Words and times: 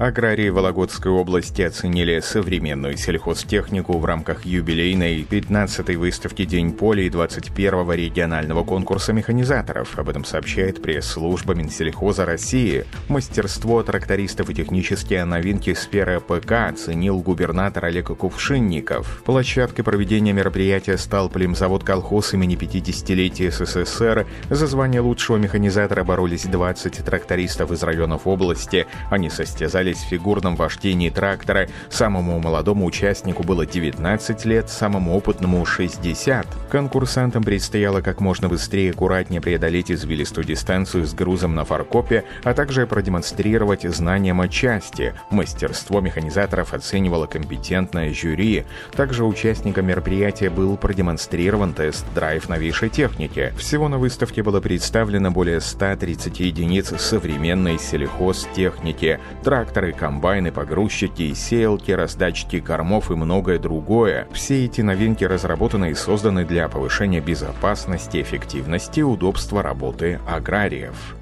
Аграрии 0.00 0.48
Вологодской 0.48 1.12
области 1.12 1.60
оценили 1.60 2.20
современную 2.20 2.96
сельхозтехнику 2.96 3.98
в 3.98 4.04
рамках 4.06 4.46
юбилейной 4.46 5.26
15-й 5.28 5.96
выставки 5.96 6.46
«День 6.46 6.72
поля» 6.72 7.02
и 7.02 7.10
21-го 7.10 7.92
регионального 7.92 8.64
конкурса 8.64 9.12
механизаторов. 9.12 9.98
Об 9.98 10.08
этом 10.08 10.24
сообщает 10.24 10.80
пресс-служба 10.80 11.52
Минсельхоза 11.52 12.24
России. 12.24 12.86
Мастерство 13.08 13.82
трактористов 13.82 14.48
и 14.48 14.54
технические 14.54 15.26
новинки 15.26 15.74
сферы 15.74 16.18
ПК 16.20 16.70
оценил 16.70 17.20
губернатор 17.20 17.84
Олег 17.84 18.06
Кувшинников. 18.06 19.22
Площадкой 19.26 19.82
проведения 19.82 20.32
мероприятия 20.32 20.96
стал 20.96 21.28
племзавод 21.28 21.84
«Колхоз» 21.84 22.32
имени 22.32 22.56
50-летия 22.56 23.50
СССР. 23.50 24.26
За 24.48 24.66
звание 24.66 25.02
лучшего 25.02 25.36
механизатора 25.36 26.04
боролись 26.04 26.46
20 26.46 27.04
трактористов 27.04 27.70
из 27.70 27.82
районов 27.82 28.26
области. 28.26 28.86
Они 29.10 29.28
состязались 29.28 29.89
соревновались 29.90 29.98
в 29.98 30.08
фигурном 30.08 30.56
вождении 30.56 31.10
трактора. 31.10 31.68
Самому 31.88 32.38
молодому 32.40 32.84
участнику 32.86 33.42
было 33.42 33.66
19 33.66 34.44
лет, 34.44 34.70
самому 34.70 35.16
опытному 35.16 35.64
60. 35.64 36.46
Конкурсантам 36.70 37.42
предстояло 37.42 38.00
как 38.00 38.20
можно 38.20 38.48
быстрее 38.48 38.88
и 38.88 38.90
аккуратнее 38.90 39.40
преодолеть 39.40 39.90
извилистую 39.90 40.44
дистанцию 40.44 41.06
с 41.06 41.14
грузом 41.14 41.54
на 41.54 41.64
фаркопе, 41.64 42.24
а 42.44 42.54
также 42.54 42.86
продемонстрировать 42.86 43.82
знания 43.82 44.32
матчасти. 44.32 45.14
Мастерство 45.30 46.00
механизаторов 46.00 46.74
оценивало 46.74 47.26
компетентное 47.26 48.12
жюри. 48.12 48.64
Также 48.92 49.24
участникам 49.24 49.86
мероприятия 49.86 50.50
был 50.50 50.76
продемонстрирован 50.76 51.74
тест-драйв 51.74 52.48
новейшей 52.48 52.88
техники. 52.88 53.52
Всего 53.56 53.88
на 53.88 53.98
выставке 53.98 54.42
было 54.42 54.60
представлено 54.60 55.30
более 55.30 55.60
130 55.60 56.40
единиц 56.40 56.92
современной 57.00 57.78
сельхозтехники. 57.78 59.18
Трактор 59.42 59.79
тракторы, 59.80 59.92
комбайны, 59.92 60.52
погрузчики, 60.52 61.32
сеялки, 61.32 61.90
раздатчики 61.90 62.60
кормов 62.60 63.10
и 63.10 63.14
многое 63.14 63.58
другое. 63.58 64.28
Все 64.32 64.66
эти 64.66 64.82
новинки 64.82 65.24
разработаны 65.24 65.90
и 65.90 65.94
созданы 65.94 66.44
для 66.44 66.68
повышения 66.68 67.20
безопасности, 67.20 68.20
эффективности 68.20 69.00
и 69.00 69.04
удобства 69.04 69.62
работы 69.62 70.20
аграриев. 70.28 71.19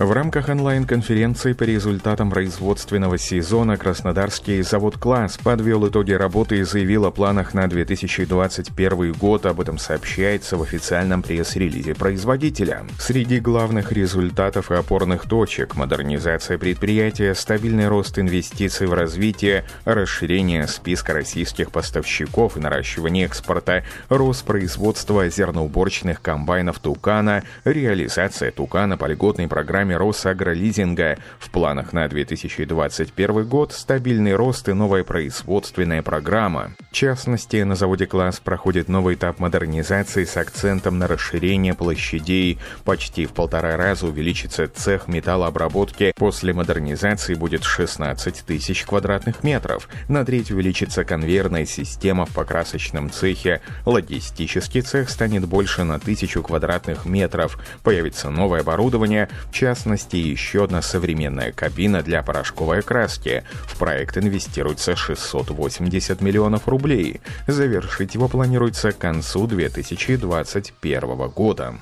В 0.00 0.12
рамках 0.12 0.48
онлайн-конференции 0.48 1.54
по 1.54 1.64
результатам 1.64 2.30
производственного 2.30 3.18
сезона 3.18 3.76
Краснодарский 3.76 4.62
завод 4.62 4.96
«Класс» 4.96 5.38
подвел 5.38 5.88
итоги 5.88 6.12
работы 6.12 6.58
и 6.58 6.62
заявил 6.62 7.06
о 7.06 7.10
планах 7.10 7.52
на 7.52 7.66
2021 7.66 9.12
год. 9.14 9.44
Об 9.44 9.60
этом 9.60 9.76
сообщается 9.76 10.56
в 10.56 10.62
официальном 10.62 11.24
пресс-релизе 11.24 11.96
производителя. 11.96 12.84
Среди 13.00 13.40
главных 13.40 13.90
результатов 13.90 14.70
и 14.70 14.76
опорных 14.76 15.28
точек– 15.28 15.74
модернизация 15.76 16.58
предприятия, 16.58 17.34
стабильный 17.34 17.88
рост 17.88 18.20
инвестиций 18.20 18.86
в 18.86 18.92
развитие, 18.92 19.64
расширение 19.84 20.68
списка 20.68 21.12
российских 21.12 21.72
поставщиков 21.72 22.56
и 22.56 22.60
наращивание 22.60 23.26
экспорта, 23.26 23.82
рост 24.08 24.44
производства 24.44 25.28
зерноуборочных 25.28 26.22
комбайнов 26.22 26.78
«Тукана», 26.78 27.42
реализация 27.64 28.52
«Тукана» 28.52 28.96
по 28.96 29.06
льготной 29.06 29.48
программе 29.48 29.87
программе 29.88 29.96
Росагролизинга. 29.96 31.18
В 31.38 31.50
планах 31.50 31.92
на 31.92 32.08
2021 32.08 33.46
год 33.46 33.72
стабильный 33.72 34.34
рост 34.34 34.68
и 34.68 34.72
новая 34.72 35.04
производственная 35.04 36.02
программа. 36.02 36.72
В 36.90 36.94
частности, 36.94 37.62
на 37.62 37.74
заводе 37.74 38.06
«Класс» 38.06 38.40
проходит 38.40 38.88
новый 38.88 39.14
этап 39.14 39.38
модернизации 39.38 40.24
с 40.24 40.36
акцентом 40.36 40.98
на 40.98 41.06
расширение 41.06 41.74
площадей. 41.74 42.58
Почти 42.84 43.26
в 43.26 43.32
полтора 43.32 43.76
раза 43.76 44.06
увеличится 44.06 44.68
цех 44.68 45.08
металлообработки. 45.08 46.12
После 46.16 46.52
модернизации 46.52 47.34
будет 47.34 47.64
16 47.64 48.44
тысяч 48.46 48.84
квадратных 48.84 49.42
метров. 49.42 49.88
На 50.08 50.24
треть 50.24 50.50
увеличится 50.50 51.04
конвейерная 51.04 51.66
система 51.66 52.26
в 52.26 52.30
покрасочном 52.30 53.10
цехе. 53.10 53.60
Логистический 53.86 54.82
цех 54.82 55.08
станет 55.08 55.46
больше 55.46 55.84
на 55.84 55.98
тысячу 55.98 56.42
квадратных 56.42 57.06
метров. 57.06 57.58
Появится 57.82 58.30
новое 58.30 58.60
оборудование, 58.60 59.28
в 59.50 59.54
частности, 59.54 59.77
частности, 59.78 60.16
еще 60.16 60.64
одна 60.64 60.82
современная 60.82 61.52
кабина 61.52 62.02
для 62.02 62.24
порошковой 62.24 62.82
краски. 62.82 63.44
В 63.64 63.78
проект 63.78 64.18
инвестируется 64.18 64.96
680 64.96 66.20
миллионов 66.20 66.66
рублей. 66.66 67.20
Завершить 67.46 68.14
его 68.14 68.26
планируется 68.26 68.90
к 68.90 68.98
концу 68.98 69.46
2021 69.46 71.28
года. 71.28 71.78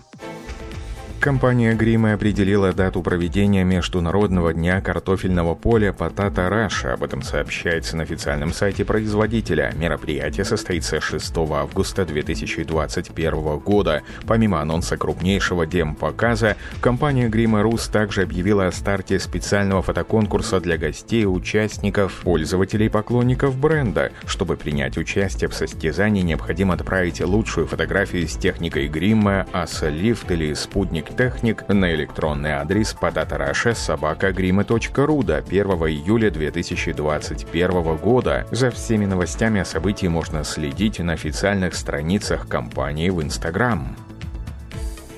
Компания 1.26 1.74
«Грима» 1.74 2.12
определила 2.12 2.72
дату 2.72 3.02
проведения 3.02 3.64
Международного 3.64 4.54
дня 4.54 4.80
картофельного 4.80 5.56
поля 5.56 5.92
«Потата 5.92 6.48
Раша». 6.48 6.92
Об 6.92 7.02
этом 7.02 7.22
сообщается 7.22 7.96
на 7.96 8.04
официальном 8.04 8.52
сайте 8.52 8.84
производителя. 8.84 9.74
Мероприятие 9.76 10.44
состоится 10.44 11.00
6 11.00 11.36
августа 11.36 12.06
2021 12.06 13.58
года. 13.58 14.04
Помимо 14.24 14.60
анонса 14.60 14.96
крупнейшего 14.96 15.66
демпоказа, 15.66 16.56
компания 16.80 17.26
«Грима 17.28 17.60
Рус» 17.64 17.88
также 17.88 18.22
объявила 18.22 18.68
о 18.68 18.70
старте 18.70 19.18
специального 19.18 19.82
фотоконкурса 19.82 20.60
для 20.60 20.78
гостей 20.78 21.26
участников, 21.26 22.20
пользователей 22.22 22.88
поклонников 22.88 23.58
бренда. 23.58 24.12
Чтобы 24.26 24.56
принять 24.56 24.96
участие 24.96 25.50
в 25.50 25.54
состязании, 25.54 26.22
необходимо 26.22 26.74
отправить 26.74 27.20
лучшую 27.20 27.66
фотографию 27.66 28.28
с 28.28 28.36
техникой 28.36 28.86
грима, 28.86 29.44
аса-лифт 29.52 30.30
или 30.30 30.54
спутник 30.54 31.15
техник 31.16 31.68
на 31.68 31.94
электронный 31.94 32.52
адрес 32.52 32.94
potatarasha 33.00 33.74
собакагрима.ру 33.74 35.22
до 35.22 35.38
1 35.38 35.66
июля 35.66 36.30
2021 36.30 37.96
года. 37.96 38.46
За 38.50 38.70
всеми 38.70 39.06
новостями 39.06 39.60
о 39.60 39.64
событии 39.64 40.06
можно 40.06 40.44
следить 40.44 40.98
на 40.98 41.14
официальных 41.14 41.74
страницах 41.74 42.48
компании 42.48 43.10
в 43.10 43.22
Инстаграм. 43.22 43.96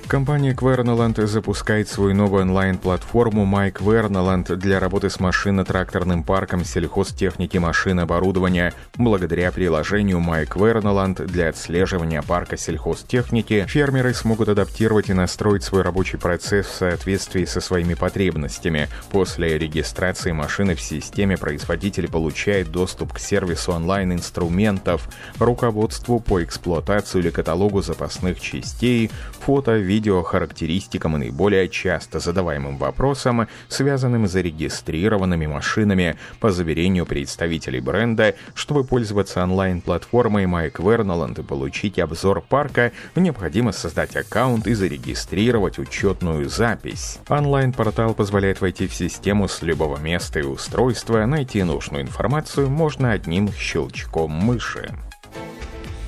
Компания 0.09 0.53
Quernaland 0.55 1.23
запускает 1.27 1.87
свою 1.87 2.15
новую 2.15 2.41
онлайн-платформу 2.41 3.45
MyQuernaland 3.45 4.55
для 4.55 4.79
работы 4.79 5.11
с 5.11 5.19
машино-тракторным 5.19 6.23
парком 6.23 6.65
сельхозтехники 6.65 7.59
машин 7.59 7.99
оборудования. 7.99 8.73
Благодаря 8.95 9.51
приложению 9.51 10.17
MyQuernaland 10.17 11.27
для 11.27 11.49
отслеживания 11.49 12.23
парка 12.23 12.57
сельхозтехники 12.57 13.67
фермеры 13.67 14.15
смогут 14.15 14.49
адаптировать 14.49 15.11
и 15.11 15.13
настроить 15.13 15.61
свой 15.61 15.83
рабочий 15.83 16.17
процесс 16.17 16.65
в 16.65 16.73
соответствии 16.73 17.45
со 17.45 17.61
своими 17.61 17.93
потребностями. 17.93 18.89
После 19.11 19.59
регистрации 19.59 20.31
машины 20.31 20.73
в 20.73 20.81
системе 20.81 21.37
производитель 21.37 22.09
получает 22.09 22.71
доступ 22.71 23.13
к 23.13 23.19
сервису 23.19 23.73
онлайн-инструментов, 23.73 25.07
руководству 25.37 26.19
по 26.19 26.43
эксплуатации 26.43 27.19
или 27.19 27.29
каталогу 27.29 27.83
запасных 27.83 28.39
частей, 28.39 29.11
фото, 29.39 29.77
видео, 29.77 29.98
видеохарактеристикам 29.99 31.15
и 31.15 31.19
наиболее 31.19 31.67
часто 31.67 32.19
задаваемым 32.19 32.77
вопросам, 32.77 33.47
связанным 33.67 34.27
с 34.27 34.31
зарегистрированными 34.31 35.45
машинами. 35.45 36.15
По 36.39 36.51
заверению 36.51 37.05
представителей 37.05 37.81
бренда, 37.81 38.35
чтобы 38.53 38.85
пользоваться 38.85 39.43
онлайн-платформой 39.43 40.45
MyQuernaland 40.45 41.41
и 41.41 41.43
получить 41.43 41.99
обзор 41.99 42.41
парка, 42.41 42.93
необходимо 43.15 43.73
создать 43.73 44.15
аккаунт 44.15 44.67
и 44.67 44.73
зарегистрировать 44.73 45.79
учетную 45.79 46.49
запись. 46.49 47.19
Онлайн-портал 47.27 48.13
позволяет 48.13 48.61
войти 48.61 48.87
в 48.87 48.93
систему 48.93 49.49
с 49.49 49.61
любого 49.61 49.97
места 49.97 50.39
и 50.39 50.43
устройства, 50.43 51.25
найти 51.25 51.63
нужную 51.63 52.03
информацию 52.03 52.69
можно 52.69 53.11
одним 53.11 53.51
щелчком 53.51 54.31
мыши. 54.31 54.89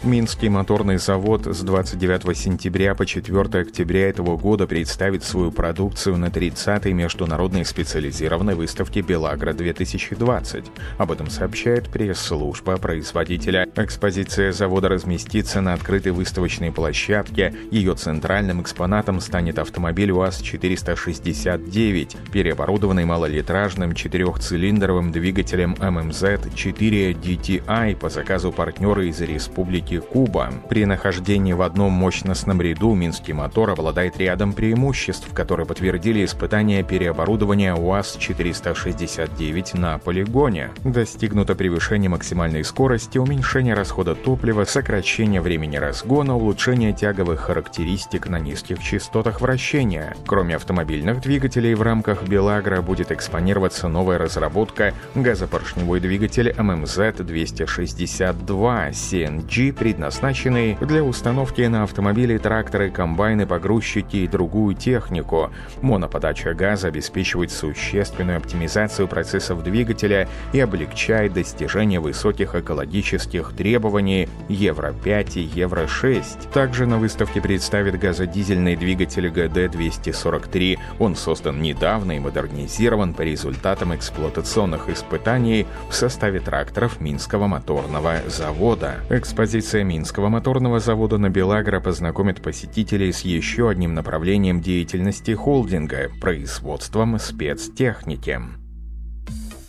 Минский 0.03 0.50
моторный 0.50 0.98
завод 0.98 1.45
с 1.45 1.62
29 1.62 2.36
сентября 2.36 2.95
по 2.95 3.06
4 3.06 3.62
октября 3.62 4.09
этого 4.09 4.36
года 4.36 4.65
представит 4.65 5.24
свою 5.24 5.51
продукцию 5.51 6.18
на 6.18 6.30
30-й 6.30 6.92
международной 6.92 7.63
специализированной 7.63 8.56
выставке 8.56 9.01
«Белагра-2020». 9.01 10.65
Об 10.98 11.12
этом 11.12 11.30
сообщает 11.30 11.89
пресс-служба 11.89 12.77
производителя. 12.77 13.69
Экспозиция 13.75 14.51
завода 14.51 14.89
разместится 14.89 15.62
на 15.62 15.74
открытой 15.74 16.13
выставочной 16.13 16.71
площадке. 16.71 17.53
Ее 17.69 17.94
центральным 17.94 18.63
экспонатом 18.63 19.21
станет 19.21 19.59
автомобиль 19.59 20.09
УАЗ-469, 20.09 22.31
переоборудованный 22.31 23.06
малолитражным 23.06 23.94
четырехцилиндровым 23.94 25.12
двигателем 25.12 25.75
ММЗ-4 25.75 27.21
DTI 27.21 27.95
по 27.95 28.09
заказу 28.09 28.51
партнера 28.51 29.06
из 29.06 29.21
Республики 29.21 29.91
типировки 29.92 30.00
куба. 30.00 30.50
При 30.70 30.86
нахождении 30.86 31.52
в 31.54 31.62
одном 31.62 31.92
мощностном 31.92 32.62
ряду 32.62 32.96
Минский 32.96 33.34
мотор 33.34 33.72
обладает 33.72 34.18
рядом 34.18 34.54
преимуществ, 34.54 35.34
которые 35.34 35.66
подтвердили 35.66 36.24
испытания 36.26 36.84
переоборудования 36.84 37.74
УАЗ-469 37.76 39.78
на 39.78 39.98
полигоне. 39.98 40.70
Достигнуто 40.84 41.56
превышение 41.56 42.10
максимальной 42.10 42.64
скорости, 42.64 43.18
уменьшение 43.18 43.74
расхода 43.74 44.14
топлива, 44.16 44.64
сокращение 44.66 45.42
времени 45.42 45.78
разгона, 45.78 46.36
улучшение 46.36 46.94
тяговых 46.94 47.40
характеристик 47.42 48.30
на 48.30 48.40
низких 48.40 48.80
частотах 48.80 49.42
вращения. 49.42 50.16
Кроме 50.26 50.56
автомобильных 50.56 51.20
двигателей, 51.22 51.74
в 51.74 51.82
рамках 51.82 52.24
Белагра 52.24 52.82
будет 52.82 53.12
экспонироваться 53.12 53.90
новая 53.90 54.18
разработка 54.18 54.94
газопоршневой 55.16 56.00
двигатель 56.00 56.54
ММЗ-262 56.58 58.92
CNG, 58.92 59.81
предназначенный 59.81 60.78
для 60.80 61.04
установки 61.04 61.62
на 61.62 61.81
автомобили, 61.81 62.38
тракторы, 62.38 62.92
комбайны, 62.92 63.48
погрузчики 63.48 64.18
и 64.18 64.28
другую 64.28 64.75
технику. 64.75 65.50
Моноподача 65.81 66.54
газа 66.54 66.89
обеспечивает 66.89 67.50
существенную 67.50 68.38
оптимизацию 68.38 69.07
процессов 69.07 69.63
двигателя 69.63 70.30
и 70.54 70.60
облегчает 70.60 71.33
достижение 71.33 72.00
высоких 72.00 72.54
экологических 72.54 73.54
требований 73.57 74.30
Евро-5 74.50 75.39
и 75.39 75.60
Евро-6. 75.60 76.51
Также 76.54 76.86
на 76.86 77.00
выставке 77.00 77.42
представит 77.42 77.98
газодизельный 77.98 78.75
двигатель 78.75 79.30
ГД-243. 79.30 80.77
Он 81.00 81.16
создан 81.16 81.60
недавно 81.60 82.12
и 82.12 82.19
модернизирован 82.19 83.16
по 83.16 83.24
результатам 83.24 83.95
эксплуатационных 83.95 84.89
испытаний 84.89 85.66
в 85.89 85.95
составе 85.95 86.39
тракторов 86.39 87.01
Минского 87.01 87.48
моторного 87.48 88.18
завода. 88.27 88.98
Экспозиция 89.10 89.71
Минского 89.80 90.30
моторного 90.30 90.80
завода 90.80 91.18
на 91.18 91.30
Белагро 91.30 91.80
познакомит 91.80 92.42
посетителей 92.42 93.12
с 93.12 93.22
еще 93.22 93.70
одним 93.70 93.94
направлением 93.94 94.62
деятельности 94.62 95.32
холдинга– 95.32 96.12
производством 96.22 97.18
спецтехники. 97.20 98.61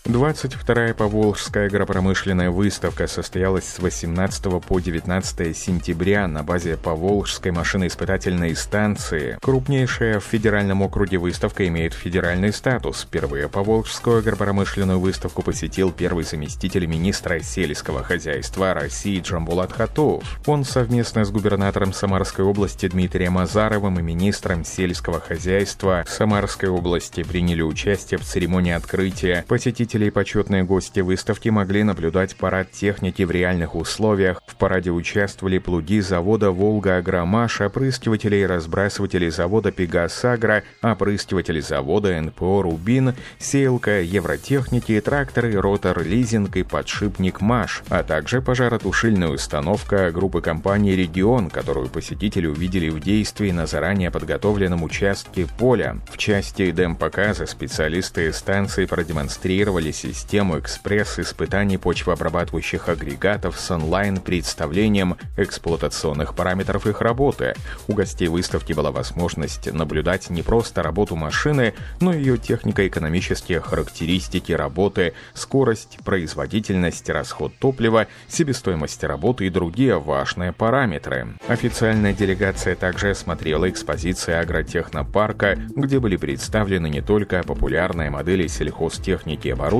22-я 0.05 0.95
Поволжская 0.95 1.69
агропромышленная 1.69 2.51
выставка 2.51 3.07
состоялась 3.07 3.69
с 3.69 3.79
18 3.79 4.61
по 4.61 4.81
19 4.81 5.57
сентября 5.57 6.27
на 6.27 6.43
базе 6.43 6.77
Поволжской 6.77 7.53
машиноиспытательной 7.53 8.57
станции. 8.57 9.39
Крупнейшая 9.41 10.19
в 10.19 10.25
федеральном 10.25 10.83
округе 10.83 11.19
выставка 11.19 11.69
имеет 11.69 11.95
федеральный 11.95 12.53
статус. 12.53 13.03
Впервые 13.03 13.49
Поволжскую 13.49 14.19
агропромышленную 14.19 14.99
выставку 14.99 15.43
посетил 15.43 15.93
первый 15.93 16.25
заместитель 16.25 16.87
министра 16.87 17.39
сельского 17.39 18.03
хозяйства 18.03 18.75
России 18.75 19.21
Джамбулат 19.21 19.71
Хатов. 19.71 20.25
Он 20.47 20.65
совместно 20.65 21.25
с 21.25 21.31
губернатором 21.31 21.93
Самарской 21.93 22.45
области 22.45 22.89
Дмитрием 22.89 23.39
Азаровым 23.39 24.01
и 24.01 24.03
министром 24.03 24.65
сельского 24.65 25.21
хозяйства 25.21 26.05
Самарской 26.09 26.71
области 26.71 27.23
приняли 27.23 27.63
участие 27.63 28.19
в 28.19 28.25
церемонии 28.25 28.73
открытия. 28.73 29.45
Посетители 29.47 29.92
Посетители 29.93 30.09
и 30.09 30.11
почетные 30.11 30.65
гости 30.65 31.01
выставки 31.01 31.51
могли 31.51 31.83
наблюдать 31.83 32.35
парад 32.37 32.71
техники 32.71 33.25
в 33.25 33.31
реальных 33.31 33.75
условиях. 33.75 34.41
В 34.47 34.57
параде 34.57 34.91
участвовали 34.91 35.59
плуги 35.59 36.01
завода 36.01 36.51
«Волга 36.51 36.97
Агромаш», 36.97 37.61
опрыскиватели 37.61 38.37
и 38.37 38.47
разбрасыватели 38.47 39.29
завода 39.29 39.71
«Пегас 39.71 40.25
Агро», 40.25 40.63
опрыскиватели 40.81 41.61
завода 41.61 42.19
НПО 42.19 42.63
«Рубин», 42.63 43.15
сеялка 43.39 44.01
Евротехники, 44.01 44.99
тракторы 44.99 45.61
«Ротор 45.61 46.03
Лизинг» 46.03 46.57
и 46.57 46.63
подшипник 46.63 47.43
«Маш», 47.43 47.83
а 47.91 48.03
также 48.03 48.41
пожаротушильная 48.41 49.29
установка 49.29 50.11
группы 50.11 50.41
компании 50.41 50.95
«Регион», 50.95 51.51
которую 51.51 51.91
посетители 51.91 52.47
увидели 52.47 52.89
в 52.89 52.99
действии 52.99 53.51
на 53.51 53.67
заранее 53.67 54.11
подготовленном 54.11 54.85
участке 54.85 55.47
поля. 55.59 55.99
В 56.11 56.17
части 56.17 56.71
демпоказа 56.71 57.45
специалисты 57.45 58.33
станции 58.33 58.87
продемонстрировали 58.87 59.82
тестировали 59.83 59.93
систему 59.93 60.59
экспресс-испытаний 60.59 61.77
почвообрабатывающих 61.77 62.89
агрегатов 62.89 63.59
с 63.59 63.71
онлайн-представлением 63.71 65.17
эксплуатационных 65.37 66.35
параметров 66.35 66.87
их 66.87 67.01
работы. 67.01 67.55
У 67.89 67.95
гостей 67.95 68.29
выставки 68.29 68.73
была 68.73 68.91
возможность 68.91 69.73
наблюдать 69.73 70.31
не 70.31 70.43
просто 70.43 70.83
работу 70.83 71.17
машины, 71.17 71.75
но 72.01 72.15
и 72.15 72.19
ее 72.19 72.39
технико-экономические 72.39 73.61
характеристики 73.61 74.53
работы, 74.53 75.15
скорость, 75.35 75.99
производительность, 76.05 77.09
расход 77.11 77.53
топлива, 77.59 78.07
себестоимость 78.29 79.03
работы 79.05 79.47
и 79.47 79.51
другие 79.51 79.99
важные 79.99 80.53
параметры. 80.53 81.35
Официальная 81.49 82.13
делегация 82.13 82.77
также 82.77 83.11
осмотрела 83.11 83.69
экспозиции 83.69 84.35
агротехнопарка, 84.35 85.59
где 85.75 85.99
были 85.99 86.17
представлены 86.17 86.89
не 86.89 87.01
только 87.01 87.43
популярные 87.43 88.11
модели 88.11 88.47
сельхозтехники 88.47 89.49
и 89.49 89.51
оборудования, 89.51 89.72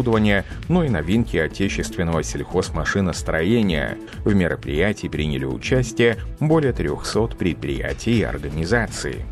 но 0.69 0.85
и 0.85 0.89
новинки 0.89 1.37
отечественного 1.37 2.23
сельхозмашиностроения. 2.23 3.99
В 4.25 4.35
мероприятии 4.35 5.09
приняли 5.09 5.45
участие 5.45 6.19
более 6.41 6.73
300 6.73 7.37
предприятий 7.37 8.19
и 8.19 8.23
организаций. 8.23 9.25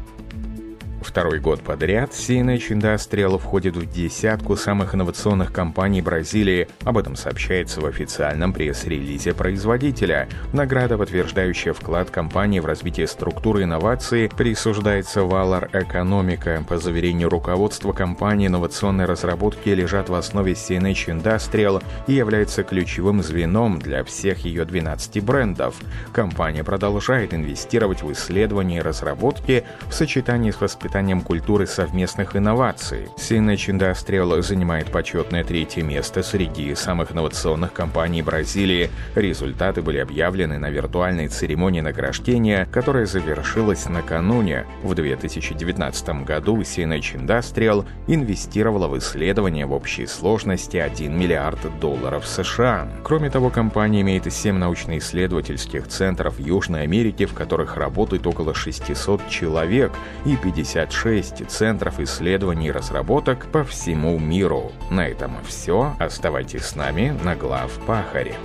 Второй 1.03 1.41
год 1.41 1.63
подряд 1.63 2.11
CNH 2.11 2.71
Industrial 2.71 3.39
входит 3.39 3.75
в 3.77 3.91
десятку 3.91 4.55
самых 4.55 4.95
инновационных 4.95 5.51
компаний 5.53 6.03
Бразилии. 6.03 6.69
Об 6.85 6.99
этом 6.99 7.17
сообщается 7.17 7.81
в 7.81 7.87
официальном 7.87 8.53
пресс-релизе 8.53 9.33
производителя. 9.33 10.29
Награда, 10.53 10.99
подтверждающая 10.99 11.73
вклад 11.73 12.11
компании 12.11 12.61
в 12.61 12.67
развитие 12.67 13.07
структуры 13.07 13.63
инноваций, 13.63 14.31
присуждается 14.37 15.21
Valar 15.21 15.71
Economica. 15.73 16.65
По 16.67 16.77
заверению 16.77 17.31
руководства 17.31 17.93
компании, 17.93 18.49
инновационные 18.49 19.07
разработки 19.07 19.71
лежат 19.71 20.11
в 20.11 20.15
основе 20.15 20.53
CNH 20.53 21.23
Industrial 21.23 21.83
и 22.09 22.13
являются 22.13 22.63
ключевым 22.63 23.23
звеном 23.23 23.79
для 23.79 24.05
всех 24.05 24.45
ее 24.45 24.67
12 24.67 25.25
брендов. 25.25 25.77
Компания 26.13 26.63
продолжает 26.63 27.33
инвестировать 27.33 28.03
в 28.03 28.13
исследования 28.13 28.79
и 28.79 28.83
разработки 28.83 29.65
в 29.89 29.95
сочетании 29.95 30.51
с 30.51 30.61
воспитанием 30.61 30.90
воспитанием 30.91 31.21
культуры 31.21 31.69
совместных 31.69 32.35
инноваций. 32.35 33.07
Синэч 33.17 33.69
Industrial 33.69 34.43
занимает 34.43 34.91
почетное 34.91 35.45
третье 35.45 35.85
место 35.85 36.25
среди 36.25 36.75
самых 36.75 37.13
инновационных 37.13 37.73
компаний 37.73 38.23
Бразилии. 38.23 38.91
Результаты 39.15 39.83
были 39.83 39.99
объявлены 39.99 40.59
на 40.59 40.69
виртуальной 40.69 41.29
церемонии 41.29 41.81
награждения, 41.81 42.67
которая 42.73 43.07
завершилась 43.07 43.89
накануне. 43.89 44.67
В 44.83 44.95
2019 44.97 46.25
году 46.25 46.65
Синэч 46.65 47.15
Industrial 47.15 47.87
инвестировала 48.09 48.89
в 48.89 48.99
исследования 48.99 49.67
в 49.67 49.73
общей 49.73 50.07
сложности 50.07 50.79
1 50.79 51.17
миллиард 51.17 51.61
долларов 51.79 52.27
США. 52.27 52.89
Кроме 53.05 53.31
того, 53.31 53.51
компания 53.51 54.01
имеет 54.01 54.33
7 54.33 54.59
научно-исследовательских 54.59 55.87
центров 55.87 56.39
в 56.39 56.45
Южной 56.45 56.83
Америке, 56.83 57.27
в 57.27 57.35
которых 57.35 57.77
работает 57.77 58.27
около 58.27 58.55
600 58.55 59.29
человек 59.29 59.93
и 60.27 60.37
50 60.37 60.80
56 60.87 61.51
центров 61.51 62.01
исследований 62.01 62.69
и 62.69 62.73
разработок 62.73 63.47
по 63.53 63.65
всему 63.65 64.19
миру. 64.19 64.73
На 64.91 65.07
этом 65.07 65.33
все. 65.47 65.95
Оставайтесь 65.99 66.65
с 66.65 66.77
нами 66.77 67.17
на 67.23 67.37
глав 67.37 67.71
Пахаре. 67.87 68.37